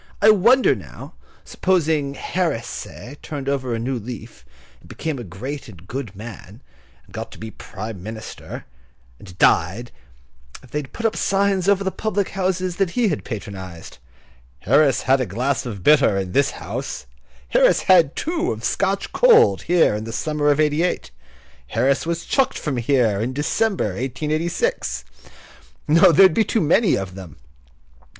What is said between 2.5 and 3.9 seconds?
say, turned over a